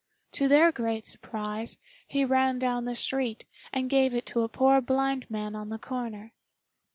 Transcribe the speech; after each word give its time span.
To 0.31 0.47
their 0.47 0.71
great 0.71 1.05
surprise 1.05 1.77
he 2.07 2.25
ran 2.25 2.57
down 2.57 2.85
the 2.85 2.95
street 2.95 3.45
and 3.71 3.87
gave 3.87 4.15
it 4.15 4.25
to 4.33 4.41
a 4.41 4.49
poor 4.49 4.81
blind 4.81 5.29
man 5.29 5.55
on 5.55 5.69
the 5.69 5.77
corner. 5.77 6.31